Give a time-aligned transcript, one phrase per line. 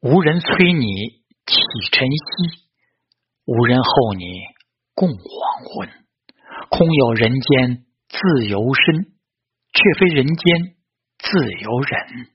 [0.00, 0.86] 无人催你
[1.46, 1.56] 起
[1.92, 2.68] 晨曦，
[3.46, 4.42] 无人候你
[4.94, 5.18] 共黄
[5.64, 5.88] 昏。
[6.68, 9.04] 空有人间自由身，
[9.72, 10.76] 却非人间
[11.18, 12.28] 自由人。